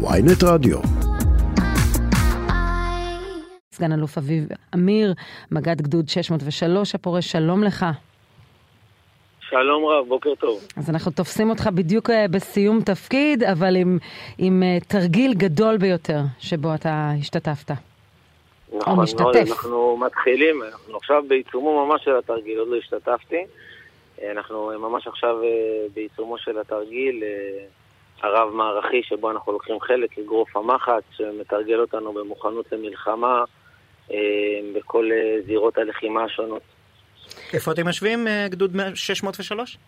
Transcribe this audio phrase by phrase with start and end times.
[0.00, 0.78] ויינט רדיו.
[3.72, 5.14] סגן אלוף אביב אמיר,
[5.50, 7.86] מג"ד גדוד 603 הפורש, שלום לך.
[9.40, 10.60] שלום רב, בוקר טוב.
[10.76, 13.98] אז אנחנו תופסים אותך בדיוק אה, בסיום תפקיד, אבל עם,
[14.38, 17.70] עם אה, תרגיל גדול ביותר שבו אתה השתתפת.
[17.70, 19.22] נכון, או משתתף.
[19.22, 23.44] מאוד, אנחנו מתחילים, אנחנו עכשיו בעיצומו ממש של התרגיל, עוד לא השתתפתי.
[24.30, 25.48] אנחנו ממש עכשיו אה,
[25.94, 27.22] בעיצומו של התרגיל
[28.24, 33.44] אה, הרב מערכי שבו אנחנו לוקחים חלק, אגרוף המחץ, שמתרגל אותנו במוכנות למלחמה
[34.10, 34.16] אה,
[34.74, 36.62] בכל אה, זירות הלחימה השונות.
[37.52, 39.78] איפה אתם יושבים, אה, גדוד 603?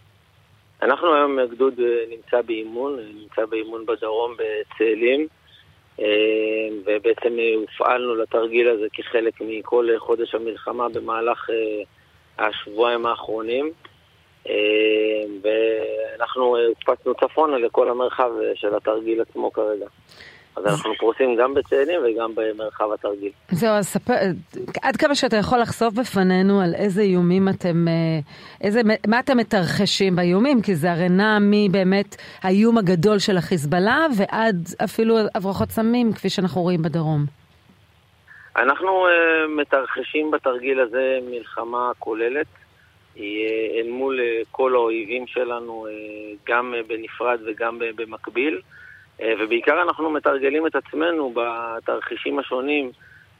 [0.82, 5.26] אנחנו היום גדוד אה, נמצא באימון, נמצא באימון בדרום בצאלים,
[6.84, 11.46] ובעצם הופעלנו לתרגיל הזה כחלק מכל חודש המלחמה במהלך
[12.38, 13.72] השבועיים האחרונים.
[14.48, 14.52] אה,
[15.42, 19.86] ואנחנו אה, הוקפצנו צפונה לכל המרחב אה, של התרגיל עצמו כרגע.
[20.56, 23.30] אז אנחנו פרוסים גם בצאלים וגם במרחב התרגיל.
[23.50, 24.14] זהו, אז ספר,
[24.82, 27.92] עד כמה שאתה יכול לחשוף בפנינו על איזה איומים אתם, אה,
[28.60, 34.56] איזה, מה אתם מתרחשים באיומים, כי זה הרי נע מבאמת האיום הגדול של החיזבאללה ועד
[34.84, 37.24] אפילו הברחות סמים, כפי שאנחנו רואים בדרום.
[38.56, 42.46] אנחנו uh, מתרחשים בתרגיל הזה מלחמה כוללת.
[43.16, 45.90] אל מול uh, כל האויבים שלנו, uh,
[46.48, 48.60] גם uh, בנפרד וגם במקביל.
[49.40, 52.90] ובעיקר אנחנו מתרגלים את עצמנו בתרחישים השונים,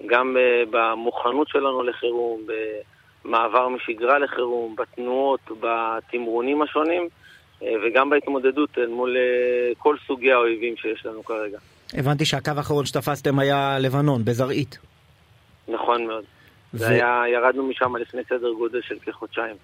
[0.06, 0.36] גם
[0.70, 2.41] במוכנות שלנו לחירום,
[3.24, 7.08] במעבר משגרה לחירום, בתנועות, בתמרונים השונים,
[7.62, 9.16] וגם בהתמודדות אל מול
[9.78, 11.58] כל סוגי האויבים שיש לנו כרגע.
[11.94, 14.78] הבנתי שהקו האחרון שתפסתם היה לבנון, בזרעית.
[15.68, 16.24] נכון מאוד.
[16.74, 19.56] ו- זה היה, ירדנו משם לפני סדר גודל של כחודשיים.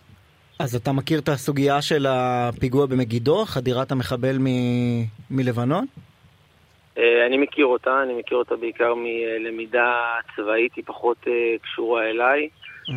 [0.59, 5.87] אז אתה מכיר את הסוגיה של הפיגוע במגידו, חדירת המחבל מ- מלבנון?
[6.99, 9.93] אה, אני מכיר אותה, אני מכיר אותה בעיקר מלמידה
[10.37, 12.49] צבאית, היא פחות אה, קשורה אליי,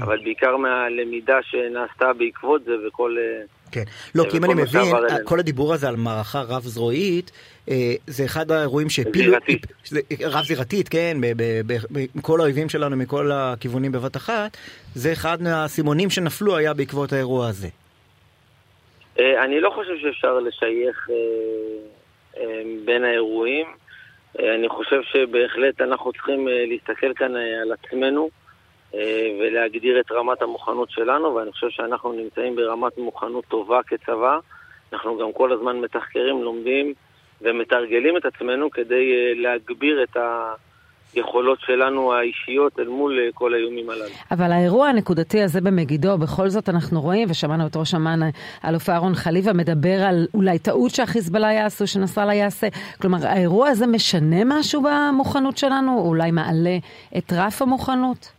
[0.02, 3.16] אבל בעיקר מהלמידה שנעשתה בעקבות זה וכל...
[3.20, 3.42] אה,
[3.72, 3.83] כן.
[4.16, 4.82] לא, כי אם אני מבין.
[5.23, 7.32] כל הדיבור הזה על מערכה רב-זרועית,
[7.70, 9.32] אה, זה אחד האירועים שהפילו...
[9.32, 9.67] זירתית.
[10.22, 11.17] רב-זירתית, כן,
[12.16, 14.58] מכל האויבים שלנו, מכל הכיוונים בבת אחת,
[14.95, 17.67] זה אחד מהסימונים שנפלו היה בעקבות האירוע הזה.
[19.20, 21.16] אה, אני לא חושב שאפשר לשייך אה,
[22.38, 23.67] אה, בין האירועים.
[24.39, 28.48] אה, אני חושב שבהחלט אנחנו צריכים אה, להסתכל כאן אה, על עצמנו אה,
[29.39, 34.39] ולהגדיר את רמת המוכנות שלנו, ואני חושב שאנחנו נמצאים ברמת מוכנות טובה כצבא.
[34.94, 36.94] אנחנו גם כל הזמן מתחקרים, לומדים
[37.42, 40.17] ומתרגלים את עצמנו כדי אה, להגביר את
[41.14, 44.14] היכולות שלנו האישיות אל מול אה, כל האיומים הללו.
[44.32, 48.20] אבל האירוע הנקודתי הזה במגידו, בכל זאת אנחנו רואים, ושמענו את ראש אמ"ן,
[48.61, 52.67] האלוף אהרון חליבה, מדבר על אולי טעות שהחיזבאללה יעשו, שנסראללה יעשה.
[53.02, 55.98] כלומר, האירוע הזה משנה משהו במוכנות שלנו?
[55.98, 56.78] או אולי מעלה
[57.17, 58.39] את רף המוכנות?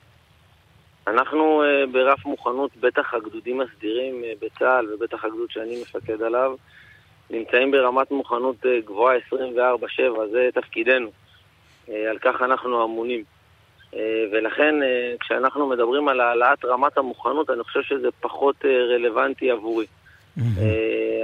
[1.10, 6.54] אנחנו uh, ברף מוכנות, בטח הגדודים הסדירים uh, בצה"ל ובטח הגדוד שאני מפקד עליו,
[7.30, 10.00] נמצאים ברמת מוכנות uh, גבוהה 24/7,
[10.30, 11.10] זה תפקידנו.
[12.10, 13.24] על כך אנחנו אמונים.
[14.32, 14.74] ולכן
[15.20, 19.86] כשאנחנו מדברים על העלאת רמת המוכנות, אני חושב שזה פחות רלוונטי עבורי.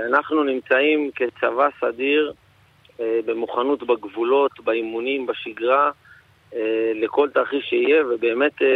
[0.08, 2.32] אנחנו נמצאים כצבא סדיר
[2.98, 5.90] במוכנות בגבולות, באימונים, בשגרה.
[6.56, 6.60] אה,
[6.94, 8.66] לכל תרחיש שיהיה, ובאמת, אה,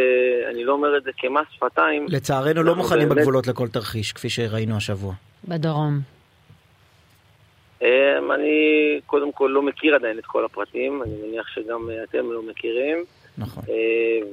[0.50, 2.06] אני לא אומר את זה כמס שפתיים.
[2.08, 5.12] לצערנו לא מוכנים באמת- בגבולות לכל תרחיש, כפי שראינו השבוע.
[5.48, 6.00] בדרום.
[7.82, 8.60] אה, אני
[9.06, 13.04] קודם כל לא מכיר עדיין את כל הפרטים, אני מניח שגם אה, אתם לא מכירים,
[13.38, 13.62] נכון.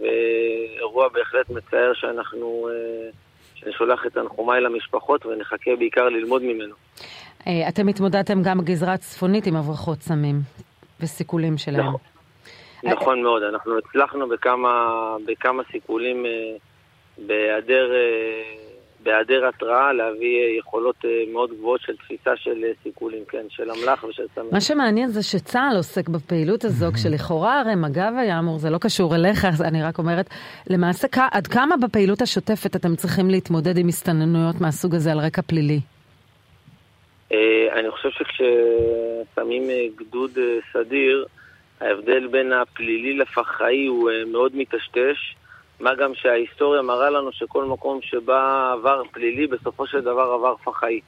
[0.01, 2.69] ואירוע בהחלט מצער שאנחנו,
[3.55, 6.75] שאני שולח את תנחומיי למשפחות ונחכה בעיקר ללמוד ממנו.
[7.69, 10.35] אתם התמודדתם גם בגזרה הצפונית עם הברחות סמים
[10.99, 11.79] וסיכולים שלהם.
[11.87, 11.99] נכון.
[12.83, 14.89] נכון מאוד, אנחנו הצלחנו בכמה,
[15.25, 16.31] בכמה סיכולים אה,
[17.17, 18.55] בהיעדר, אה,
[19.03, 20.95] בהיעדר התראה להביא אה, יכולות
[21.33, 24.49] מאוד גבוהות של תפיסה של סיכולים, כן, של אמל"ח ושל סמים.
[24.51, 29.15] מה שמעניין זה שצה"ל עוסק בפעילות הזו, כשלכאורה הרי מג"ב היה אמור, זה לא קשור
[29.15, 30.29] אליך, אני רק אומרת,
[30.69, 35.79] למעשה עד כמה בפעילות השוטפת אתם צריכים להתמודד עם הסתננויות מהסוג הזה על רקע פלילי?
[37.73, 39.63] אני חושב שכששמים
[39.95, 40.31] גדוד
[40.73, 41.25] סדיר,
[41.81, 45.35] ההבדל בין הפלילי לפח"עי הוא אה, מאוד מטשטש,
[45.79, 51.01] מה גם שההיסטוריה מראה לנו שכל מקום שבה עבר פלילי, בסופו של דבר עבר פח"עי.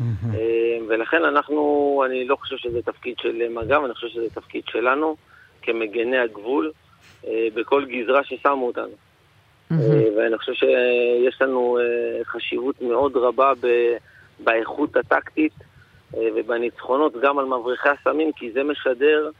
[0.00, 5.16] אה, ולכן אנחנו, אני לא חושב שזה תפקיד של מג"ב, אני חושב שזה תפקיד שלנו
[5.62, 6.72] כמגני הגבול
[7.26, 8.94] אה, בכל גזרה ששמו אותנו.
[10.16, 11.78] ואני חושב שיש לנו
[12.24, 13.96] חשיבות מאוד רבה ב-
[14.44, 15.52] באיכות הטקטית
[16.14, 19.30] ובניצחונות גם על מבריחי הסמים, כי זה משדר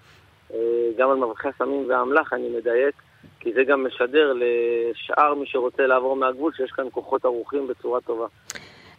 [0.98, 2.94] גם על מבריחי הסמים והאמל"ח, אני מדייק,
[3.40, 8.26] כי זה גם משדר לשאר מי שרוצה לעבור מהגבול, שיש כאן כוחות ערוכים בצורה טובה.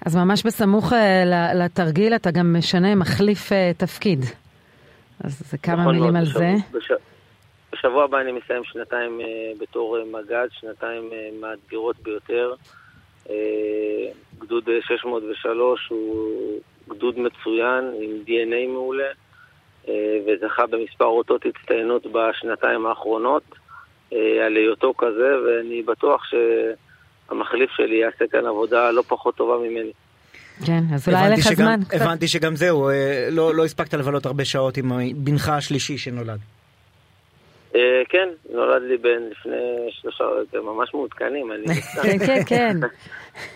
[0.06, 0.94] אז ממש בסמוך
[1.56, 4.19] לתרגיל אתה גם משנה, מחליף תפקיד.
[5.24, 6.78] אז זה כמה נכון מילים על בשבוע, זה.
[6.78, 6.92] בש...
[7.74, 9.19] בשבוע הבא אני מסיים שנתיים
[9.60, 11.10] בתור מג"ד, שנתיים
[11.42, 12.54] מאתגרות ביותר.
[14.40, 16.60] גדוד 603 הוא
[16.90, 19.12] גדוד מצוין, עם DNA מעולה,
[20.28, 23.44] וזכה במספר אותות הצטיינות בשנתיים האחרונות
[24.12, 29.92] על היותו כזה, ואני בטוח שהמחליף שלי יעשה כאן עבודה לא פחות טובה ממני.
[30.66, 31.80] כן, אז אולי לך זמן.
[31.94, 32.90] הבנתי שגם זהו,
[33.31, 36.40] לא, לא הספקת לבלות הרבה שעות עם בנך השלישי שנולד.
[37.76, 41.81] אה, כן, נולד לי בן לפני שלושה, זה ממש מעודכנים, אני...
[42.04, 42.78] כן, כן, כן.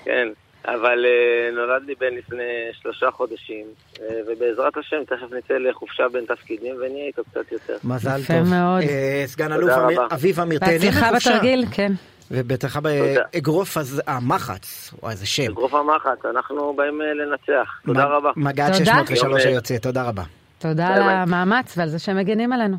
[0.03, 0.27] כן,
[0.65, 2.43] אבל אה, נולד לי בן לפני
[2.81, 3.65] שלושה חודשים,
[4.01, 7.77] אה, ובעזרת השם תכף נצא לחופשה בין תפקידים ונהיה איתו קצת יותר.
[7.83, 8.21] מזל טוב.
[8.21, 8.83] יפה מאוד.
[9.25, 9.71] סגן אלוף
[10.11, 11.11] אביב אמיר, תהנה מחופשה.
[11.11, 11.91] בהצלחה בתרגיל, כן.
[12.31, 13.77] ובטח באגרוף
[14.07, 15.51] המחץ, או איזה שם.
[15.51, 17.79] אגרוף המחץ, אנחנו באים לנצח.
[17.85, 18.31] תודה רבה.
[18.35, 20.23] מג"ד 603 היוצא, תודה רבה.
[20.59, 22.77] תודה על המאמץ ועל זה שהם מגינים עלינו.